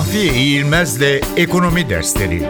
[0.00, 2.42] Mahfiye İğilmez'le Ekonomi Dersleri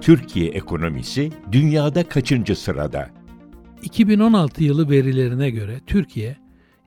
[0.00, 3.10] Türkiye ekonomisi dünyada kaçıncı sırada?
[3.82, 6.36] 2016 yılı verilerine göre Türkiye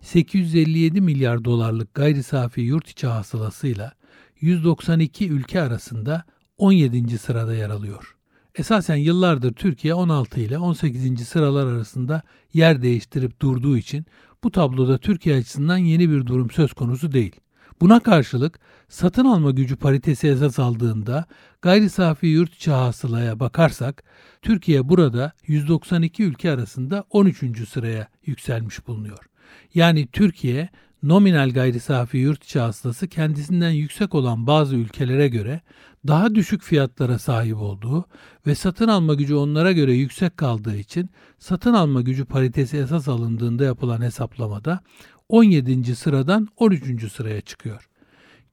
[0.02, 3.94] 857 milyar dolarlık gayri safi yurt içi hasılasıyla
[4.42, 6.24] 192 ülke arasında
[6.58, 7.18] 17.
[7.18, 8.16] sırada yer alıyor.
[8.56, 11.28] Esasen yıllardır Türkiye 16 ile 18.
[11.28, 12.22] sıralar arasında
[12.54, 14.06] yer değiştirip durduğu için
[14.44, 17.36] bu tabloda Türkiye açısından yeni bir durum söz konusu değil.
[17.84, 21.26] Buna karşılık satın alma gücü paritesi esas aldığında
[21.62, 24.04] gayri safi yurt içi hasılaya bakarsak
[24.42, 27.70] Türkiye burada 192 ülke arasında 13.
[27.70, 29.26] sıraya yükselmiş bulunuyor.
[29.74, 30.70] Yani Türkiye
[31.04, 35.62] nominal gayri safi yurt içi hasılası kendisinden yüksek olan bazı ülkelere göre
[36.08, 38.06] daha düşük fiyatlara sahip olduğu
[38.48, 43.64] ve satın alma gücü onlara göre yüksek kaldığı için satın alma gücü paritesi esas alındığında
[43.64, 44.80] yapılan hesaplamada
[45.30, 45.96] 17.
[45.96, 47.12] sıradan 13.
[47.12, 47.90] sıraya çıkıyor.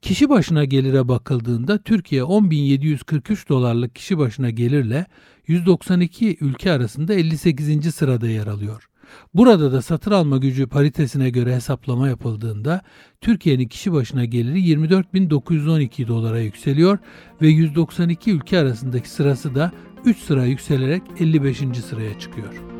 [0.03, 5.07] Kişi başına gelire bakıldığında Türkiye 10.743 dolarlık kişi başına gelirle
[5.47, 7.95] 192 ülke arasında 58.
[7.95, 8.87] sırada yer alıyor.
[9.35, 12.83] Burada da satın alma gücü paritesine göre hesaplama yapıldığında
[13.21, 16.99] Türkiye'nin kişi başına geliri 24.912 dolara yükseliyor
[17.43, 19.73] ve 192 ülke arasındaki sırası da
[20.05, 21.59] 3 sıra yükselerek 55.
[21.89, 22.80] sıraya çıkıyor.